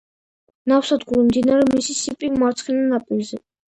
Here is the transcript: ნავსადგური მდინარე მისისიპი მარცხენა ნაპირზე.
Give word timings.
ნავსადგური 0.71 1.27
მდინარე 1.29 1.67
მისისიპი 1.75 2.33
მარცხენა 2.41 2.89
ნაპირზე. 2.95 3.45